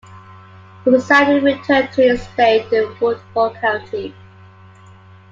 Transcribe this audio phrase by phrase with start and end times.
[0.83, 4.15] He resigned and returned to his estate in Woodford County.